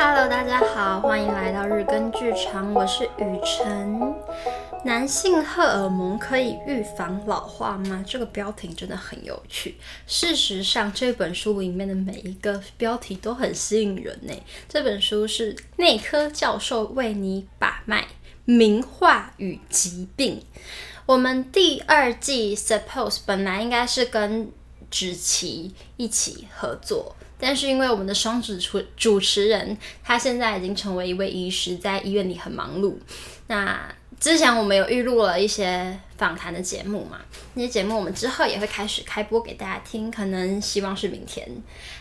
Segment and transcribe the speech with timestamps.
[0.00, 4.14] Hello，大家好，欢迎来到日更剧场，我是雨辰。
[4.84, 8.04] 男性荷尔蒙可以预防老化吗？
[8.06, 9.76] 这个标题真的很有趣。
[10.06, 14.32] 事实上，这本书里面的每一个标题都很吸引人呢。
[14.68, 18.06] 这本书是内科教授为你把脉，
[18.44, 20.40] 名画与疾病。
[21.06, 24.52] 我们第二季 Suppose 本来应该是跟
[24.92, 27.16] 芷琪一起合作。
[27.38, 32.96] 但是因为我们的双主主主持人，他现在已经成为一位医师，在医院里很忙碌。
[33.46, 37.20] 那之前我们有预录了一些访谈的节目嘛，
[37.54, 41.48] 那些节目我们之后也会开始开播给大家听，可能希望是明天。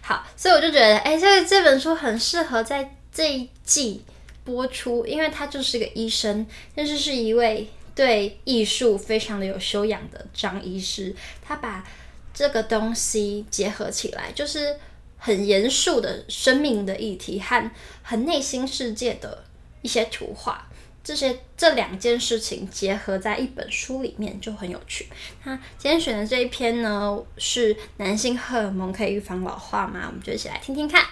[0.00, 4.04] 好，所以我就觉得，哎，这个这本书很适合在这一季
[4.44, 6.46] 播出，因为他就是个医生，
[6.76, 11.12] 但是是一位对艺术非常的有修养的张医师，
[11.42, 11.84] 他把
[12.32, 14.76] 这个东西结合起来，就是。
[15.24, 17.70] 很严肃的生命的议题和
[18.02, 19.42] 很内心世界的
[19.80, 20.68] 一些图画，
[21.02, 25.08] 这些这两件事情结合在一本书里面就很有趣。
[25.44, 30.02] 那今天选的这一篇呢，是男性荷尔蒙可以预防老化吗？
[30.08, 31.02] 我们就一起来听听看。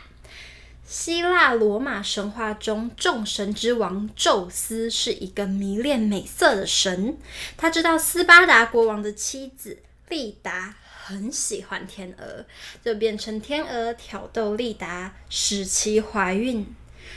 [0.87, 7.17] 希腊罗马神话中，众神之王宙斯是一个迷恋美色的神，
[7.57, 9.79] 他知道斯巴达国王的妻子
[10.11, 10.77] 丽达。
[11.05, 12.45] 很喜欢天鹅，
[12.85, 16.65] 就变成天鹅挑逗丽达，使其怀孕，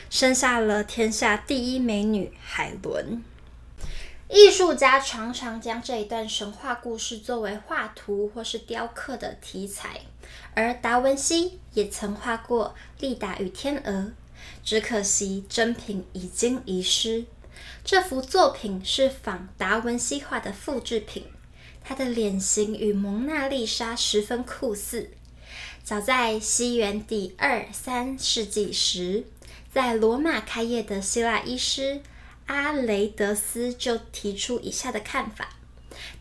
[0.10, 3.24] 生下了天下第一美女海伦。
[4.28, 10.02] 艺术家常常将这一段神话故事作为画图或是雕刻的题材，
[10.56, 14.12] 而达文西也曾画过丽达与天鹅，
[14.64, 17.26] 只可惜真品已经遗失。
[17.84, 21.28] 这幅作品是仿达文西画的复制品。
[21.88, 25.12] 他的脸型与蒙娜丽莎十分酷似。
[25.84, 29.24] 早在西元第二三世纪时，
[29.72, 32.02] 在罗马开业的希腊医师
[32.48, 35.60] 阿雷德斯就提出以下的看法：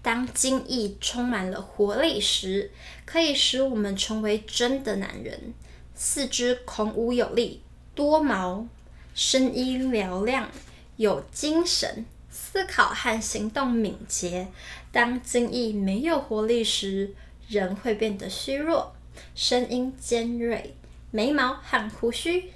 [0.02, 2.70] 当精液充满了活力时，
[3.06, 5.54] 可以使我们成为真的男人。
[5.94, 7.62] 四肢孔武有力，
[7.94, 8.66] 多毛，
[9.14, 10.50] 声音嘹亮，
[10.96, 12.04] 有精神。
[12.34, 14.48] 思考和行动敏捷。
[14.90, 17.14] 当精液没有活力时，
[17.46, 18.92] 人会变得虚弱，
[19.36, 20.74] 声音尖锐，
[21.12, 22.50] 眉毛和胡须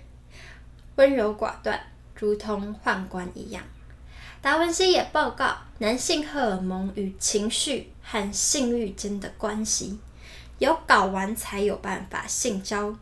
[0.97, 1.81] 温柔寡断，
[2.17, 3.63] 如同宦官一样。
[4.41, 10.01] 达文西也报告男性荷尔蒙与情绪和性欲间的关系，
[10.59, 12.97] 有睾丸才有办法性交，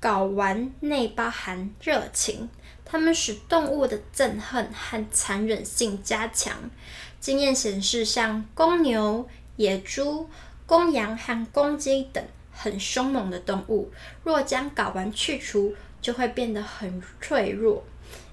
[0.00, 2.48] 睾丸内包含热情。
[2.94, 6.70] 它们使动物的憎恨和残忍性加强。
[7.18, 10.30] 经验显示，像公牛、野猪、
[10.64, 13.90] 公羊和公鸡等很凶猛的动物，
[14.22, 17.82] 若将睾丸去除，就会变得很脆弱。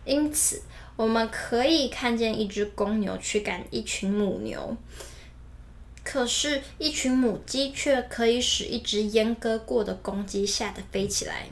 [0.06, 0.62] 因此，
[0.96, 4.78] 我们可以看见一只公牛驱赶一群母牛，
[6.04, 11.48] 可是，一群母鸡却可以使一只阉割过的公鸡吓得飞起来。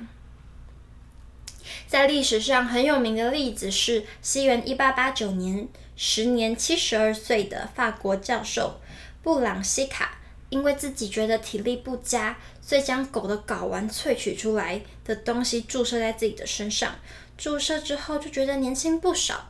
[1.89, 8.79] 在历史上很有名的例子是，西元一八八九年，时年七十二岁的法国教授
[9.23, 10.19] 布朗西卡，
[10.50, 16.94] 因为自己觉得体力不佳，所以将狗的睾丸萃取出来的东西注射在自己的身上。
[17.35, 19.50] 注射之后就觉得年轻不少。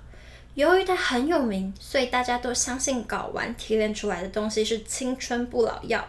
[0.54, 6.08] 由于他很有名，所以大家都相信睾丸提炼出来的东西是青春不老药。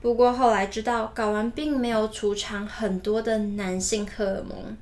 [0.00, 4.76] 不过后来知道，睾丸并没有储藏很多的男性荷尔蒙。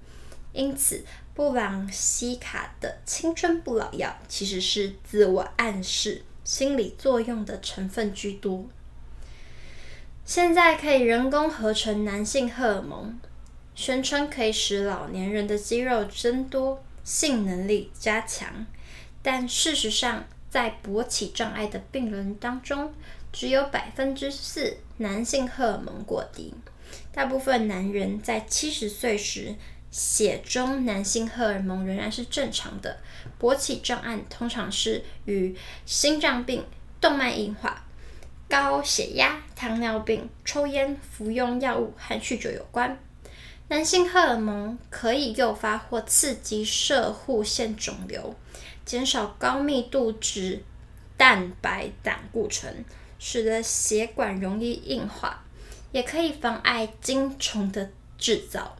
[0.54, 1.04] 因此，
[1.34, 8.64] 布朗西卡的青春不老药其实是自我暗示、心理作用的成分居多。
[10.24, 13.18] 现在可以人工合成男性荷尔蒙，
[13.74, 18.64] 宣称可以使老年人的肌肉增多、性能力加强，
[19.22, 22.94] 但事实上，在勃起障碍的病人当中，
[23.32, 26.54] 只有百分之四男性荷尔蒙过低。
[27.12, 29.54] 大部分男人在七十岁时，
[29.96, 32.98] 血中男性荷尔蒙仍然是正常的，
[33.40, 36.66] 勃起障碍通常是与心脏病、
[37.00, 37.84] 动脉硬化、
[38.48, 42.98] 高血压、糖尿病、抽烟、服用药物和酗酒有关。
[43.68, 48.34] 男性荷尔蒙可以诱发或刺激射护腺肿瘤，
[48.84, 50.64] 减少高密度脂
[51.16, 52.84] 蛋白胆固醇，
[53.20, 55.44] 使得血管容易硬化，
[55.92, 58.76] 也可以妨碍精虫的制造。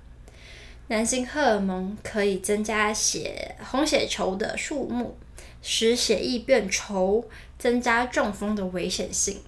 [0.89, 5.17] 男性荷尔蒙可以增加血红血球的数目，
[5.63, 7.25] 使血液变稠，
[7.59, 9.41] 增加中风的危险性。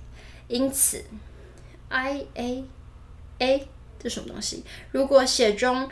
[0.48, 1.04] 因此
[1.88, 2.64] ，I A
[3.38, 3.68] A
[3.98, 4.64] 这什么东西？
[4.92, 5.90] 如果血中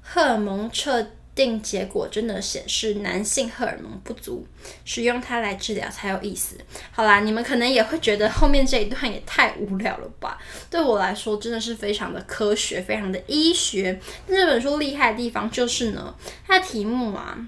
[0.00, 1.06] 荷尔蒙彻
[1.38, 4.44] 定结果真的显示男性荷尔蒙不足，
[4.84, 6.56] 使用它来治疗才有意思。
[6.90, 10.36] 好啦，你们可能也会觉得后面这一段也太无聊了吧？
[10.68, 14.00] 对我来说，真的是非常的科学，非常的医学。
[14.26, 16.12] 那这本书厉害的地方就是呢，
[16.44, 17.38] 它的题目啊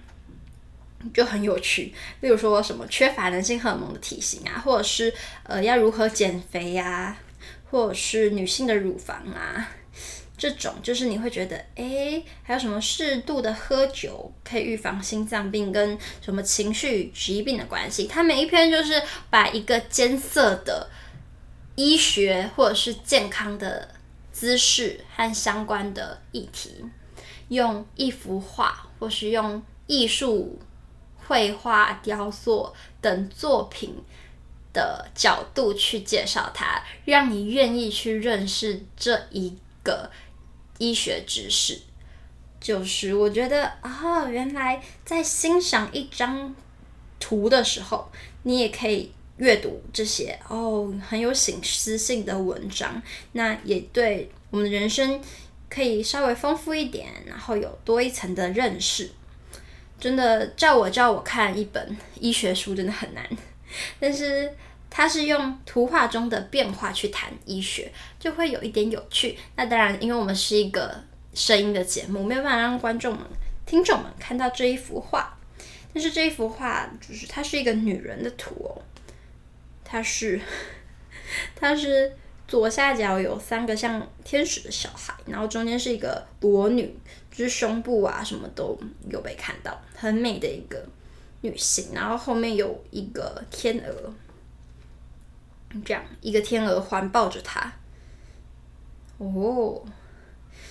[1.12, 5.12] 就很有趣，例如说什么缺乏男性荷尔蒙的体型啊，或者是
[5.42, 7.18] 呃要如何减肥呀、啊，
[7.70, 9.68] 或者是女性的乳房啊。
[10.40, 18.06] 这种就是你会觉得，诶，还有什么适度的喝酒可以预防心脏病跟什么情绪疾病的关系？
[18.06, 20.88] 它每一篇就是把一个艰涩的
[21.76, 23.86] 医学或者是健康的
[24.32, 26.86] 姿势和相关的议题，
[27.48, 30.58] 用一幅画或是用艺术
[31.26, 32.72] 绘画、雕塑
[33.02, 33.94] 等作品
[34.72, 39.54] 的角度去介绍它，让你愿意去认识这一
[39.84, 40.10] 个。
[40.80, 41.78] 医学知识，
[42.58, 46.54] 就是我觉得啊、原来在欣赏一张
[47.20, 48.10] 图的时候，
[48.44, 55.20] 你也可以阅读这些哦，很有醒思性的文章，那也对我们的人生
[55.68, 59.10] 可以稍微丰富一点，然后有多一层的认识。
[60.00, 63.28] 真的叫我叫我看一本医学书真的很难，
[64.00, 64.50] 但是。
[64.90, 69.38] 它是用图画中的变化去谈医学，就会有一点有趣。
[69.54, 71.00] 那当然，因为我们是一个
[71.32, 73.24] 声音的节目，没有办法让观众们、
[73.64, 75.38] 听众们看到这一幅画。
[75.94, 78.82] 但是这一幅画就是它是一个女人的图哦，
[79.84, 80.40] 它是
[81.54, 82.12] 它是
[82.48, 86.92] 左下角有三个像天使的小孩，然后中间是一个裸女，
[87.30, 88.76] 就是胸部啊什么都
[89.08, 90.84] 有被看到，很美的一个
[91.42, 91.90] 女性。
[91.94, 94.12] 然后后面有一个天鹅。
[95.84, 97.72] 这样一个天鹅环抱着它，
[99.18, 99.80] 哦，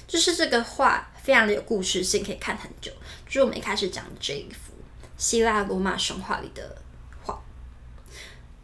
[0.05, 2.91] 就是这个画非常的有故事性，可以看很久。
[3.25, 4.73] 就是我们一开始讲的这一幅
[5.15, 6.75] 希腊罗马神话里的
[7.23, 7.41] 画，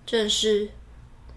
[0.06, 0.70] 这是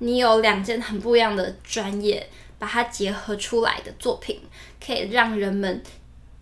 [0.00, 2.28] 你有两件很不一样的专业
[2.58, 4.40] 把它结合出来的作品，
[4.84, 5.80] 可以让人们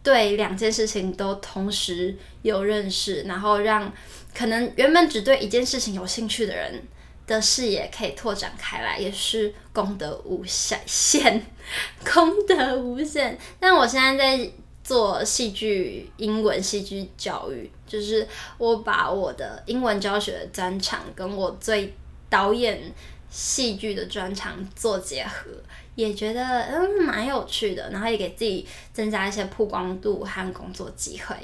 [0.02, 3.92] 对两件事情都同时有认识，然后让
[4.34, 6.82] 可能原本只对一件事情有兴趣的人。
[7.26, 11.42] 的视野可以拓展开来，也是功德无限，
[12.14, 13.36] 功德无限。
[13.58, 14.50] 但我现在在
[14.84, 18.26] 做戏剧英文戏剧教育，就是
[18.58, 21.92] 我把我的英文教学专长跟我最
[22.30, 22.80] 导演
[23.28, 25.50] 戏剧的专长做结合，
[25.96, 31.34] 也觉得嗯蛮有趣的，然后也给自己增加一些曝光度和工作机会。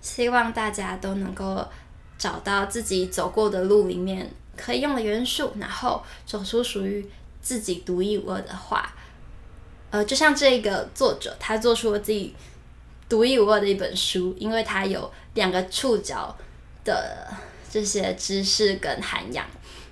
[0.00, 1.66] 希望大家都能够
[2.16, 4.30] 找到自己走过的路里面。
[4.56, 7.08] 可以用的元素，然后走出属于
[7.40, 8.94] 自己独一无二的画。
[9.90, 12.34] 呃，就像这个作者，他做出了自己
[13.08, 16.34] 独一无二的一本书，因为他有两个触角
[16.84, 17.26] 的
[17.70, 19.46] 这些知识跟涵养。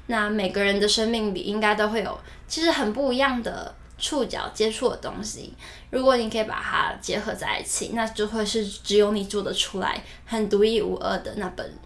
[0.07, 5.55] 那每个人的生命里应该都会有，其实很不一样的触角接触的东西。
[5.91, 11.79] 如果你可以把它结合在一起，那就会是只有你做得出来，很独一无二的那本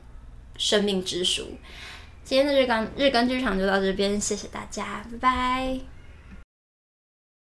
[0.56, 1.50] 生命之书。
[2.24, 5.93] 今天的日更日更剧场就到这边，谢谢大家，拜拜。